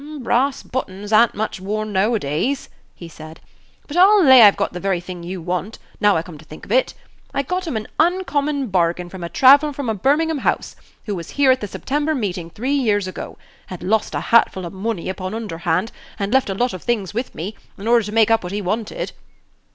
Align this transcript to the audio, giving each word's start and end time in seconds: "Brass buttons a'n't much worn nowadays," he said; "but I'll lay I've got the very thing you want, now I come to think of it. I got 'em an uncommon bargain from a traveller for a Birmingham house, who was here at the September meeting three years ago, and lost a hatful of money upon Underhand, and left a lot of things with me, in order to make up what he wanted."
"Brass 0.23 0.63
buttons 0.63 1.13
a'n't 1.13 1.35
much 1.35 1.59
worn 1.61 1.93
nowadays," 1.93 2.69
he 2.95 3.07
said; 3.07 3.39
"but 3.87 3.95
I'll 3.95 4.23
lay 4.25 4.41
I've 4.41 4.57
got 4.57 4.73
the 4.73 4.79
very 4.79 4.99
thing 4.99 5.21
you 5.21 5.43
want, 5.43 5.77
now 5.99 6.17
I 6.17 6.23
come 6.23 6.39
to 6.39 6.45
think 6.45 6.65
of 6.65 6.71
it. 6.71 6.95
I 7.35 7.43
got 7.43 7.67
'em 7.67 7.77
an 7.77 7.87
uncommon 7.99 8.69
bargain 8.69 9.09
from 9.09 9.23
a 9.23 9.29
traveller 9.29 9.73
for 9.73 9.87
a 9.91 9.93
Birmingham 9.93 10.39
house, 10.39 10.75
who 11.05 11.13
was 11.13 11.29
here 11.37 11.51
at 11.51 11.61
the 11.61 11.67
September 11.67 12.15
meeting 12.15 12.49
three 12.49 12.73
years 12.73 13.07
ago, 13.07 13.37
and 13.69 13.83
lost 13.83 14.15
a 14.15 14.21
hatful 14.21 14.65
of 14.65 14.73
money 14.73 15.07
upon 15.07 15.35
Underhand, 15.35 15.91
and 16.17 16.33
left 16.33 16.49
a 16.49 16.55
lot 16.55 16.73
of 16.73 16.81
things 16.81 17.13
with 17.13 17.35
me, 17.35 17.53
in 17.77 17.87
order 17.87 18.03
to 18.03 18.11
make 18.11 18.31
up 18.31 18.41
what 18.43 18.51
he 18.53 18.59
wanted." 18.59 19.11